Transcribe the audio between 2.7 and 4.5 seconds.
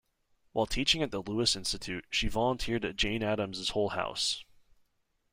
at Jane Addams' Hull House.